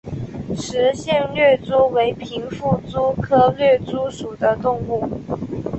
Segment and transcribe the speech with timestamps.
[0.57, 5.07] 石隙掠蛛为平腹蛛科掠蛛属的动物。